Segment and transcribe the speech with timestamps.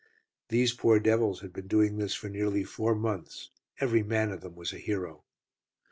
[0.49, 4.55] These poor devils had been doing this for nearly four months, every man of them
[4.55, 5.25] was a hero.